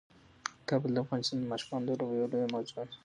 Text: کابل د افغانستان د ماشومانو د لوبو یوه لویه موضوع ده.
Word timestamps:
کابل 0.69 0.89
د 0.93 0.97
افغانستان 1.03 1.37
د 1.39 1.45
ماشومانو 1.51 1.85
د 1.87 1.91
لوبو 1.99 2.17
یوه 2.19 2.29
لویه 2.31 2.47
موضوع 2.53 2.83
ده. 2.87 2.93